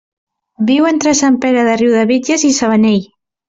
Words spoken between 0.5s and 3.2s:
Viu entre Sant Pere de Riudebitlles i Sabanell.